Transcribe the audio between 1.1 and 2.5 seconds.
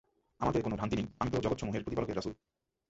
আমি তো জগতসমূহের প্রতিপালকের রাসূল।